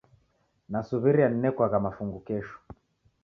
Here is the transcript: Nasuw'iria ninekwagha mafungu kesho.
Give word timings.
Nasuw'iria 0.71 1.27
ninekwagha 1.29 1.83
mafungu 1.85 2.17
kesho. 2.27 2.57